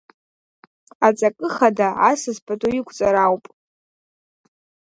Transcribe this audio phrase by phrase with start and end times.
[1.07, 3.45] Аҵакы хада асас пату иқәҵара ауп.